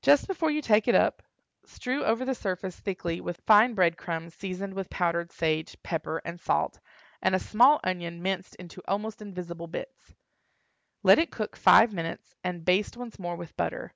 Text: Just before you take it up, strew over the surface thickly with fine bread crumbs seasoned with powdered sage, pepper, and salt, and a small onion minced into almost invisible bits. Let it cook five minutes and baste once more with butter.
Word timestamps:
Just 0.00 0.26
before 0.26 0.50
you 0.50 0.62
take 0.62 0.88
it 0.88 0.94
up, 0.94 1.22
strew 1.66 2.02
over 2.06 2.24
the 2.24 2.34
surface 2.34 2.80
thickly 2.80 3.20
with 3.20 3.42
fine 3.46 3.74
bread 3.74 3.98
crumbs 3.98 4.32
seasoned 4.34 4.72
with 4.72 4.88
powdered 4.88 5.30
sage, 5.30 5.76
pepper, 5.82 6.22
and 6.24 6.40
salt, 6.40 6.80
and 7.20 7.34
a 7.34 7.38
small 7.38 7.78
onion 7.84 8.22
minced 8.22 8.54
into 8.54 8.80
almost 8.88 9.20
invisible 9.20 9.66
bits. 9.66 10.14
Let 11.02 11.18
it 11.18 11.30
cook 11.30 11.54
five 11.54 11.92
minutes 11.92 12.34
and 12.42 12.64
baste 12.64 12.96
once 12.96 13.18
more 13.18 13.36
with 13.36 13.54
butter. 13.58 13.92